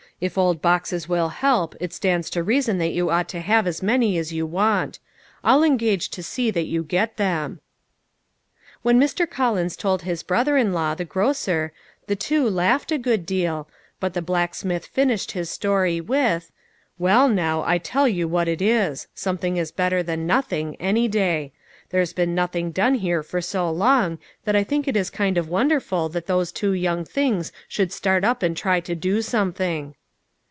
[0.21, 3.81] if old boxes will help, it stands to reason that you ought to have as
[3.81, 4.99] many as you want.
[5.43, 7.59] I'll engage to see that you get them."
[8.83, 11.73] When Mr "Collins told his brother in law, the grocer,
[12.05, 13.67] the two laughed a good deal,
[13.99, 16.51] but the blacksmith finished his story with,"
[16.99, 21.51] Well, now I tell you what it is something is better than nothing, any day;
[21.89, 25.49] there's been nothing done here for so long that I think it is kind of
[25.49, 29.95] wonder ful that those two young things should start up and try to do something."